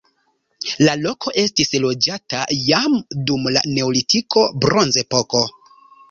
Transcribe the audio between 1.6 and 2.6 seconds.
loĝata